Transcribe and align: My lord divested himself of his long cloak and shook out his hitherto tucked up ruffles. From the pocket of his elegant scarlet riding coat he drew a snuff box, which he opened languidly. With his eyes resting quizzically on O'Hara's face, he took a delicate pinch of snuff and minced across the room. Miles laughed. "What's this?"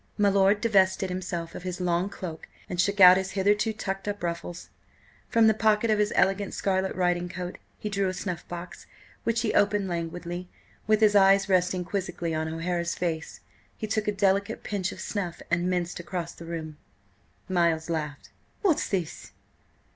My 0.17 0.29
lord 0.29 0.61
divested 0.61 1.11
himself 1.11 1.53
of 1.53 1.61
his 1.61 1.79
long 1.79 2.09
cloak 2.09 2.47
and 2.67 2.81
shook 2.81 2.99
out 2.99 3.17
his 3.17 3.33
hitherto 3.33 3.71
tucked 3.71 4.07
up 4.07 4.23
ruffles. 4.23 4.71
From 5.29 5.45
the 5.45 5.53
pocket 5.53 5.91
of 5.91 5.99
his 5.99 6.11
elegant 6.15 6.55
scarlet 6.55 6.95
riding 6.95 7.29
coat 7.29 7.59
he 7.77 7.87
drew 7.87 8.07
a 8.09 8.13
snuff 8.15 8.47
box, 8.47 8.87
which 9.25 9.41
he 9.41 9.53
opened 9.53 9.87
languidly. 9.87 10.49
With 10.87 11.01
his 11.01 11.15
eyes 11.15 11.47
resting 11.47 11.85
quizzically 11.85 12.33
on 12.33 12.47
O'Hara's 12.51 12.95
face, 12.95 13.41
he 13.77 13.85
took 13.85 14.07
a 14.07 14.11
delicate 14.11 14.63
pinch 14.63 14.91
of 14.91 14.99
snuff 14.99 15.39
and 15.51 15.69
minced 15.69 15.99
across 15.99 16.33
the 16.33 16.45
room. 16.45 16.77
Miles 17.47 17.87
laughed. 17.87 18.31
"What's 18.63 18.89
this?" 18.89 19.33